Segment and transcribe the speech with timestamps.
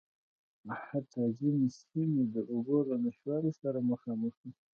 [0.87, 4.51] حتٰی ځينې سیمې د اوبو له نشتوالي سره مخامخ دي.